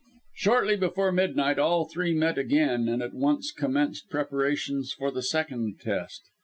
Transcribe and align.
Shortly 0.33 0.77
before 0.77 1.11
midnight 1.11 1.59
all 1.59 1.85
three 1.87 2.15
met 2.15 2.35
again, 2.39 2.87
and 2.89 3.03
at 3.03 3.13
once 3.13 3.51
commenced 3.51 4.09
preparations 4.09 4.91
for 4.91 5.11
the 5.11 5.21
second 5.21 5.79
test. 5.79 6.23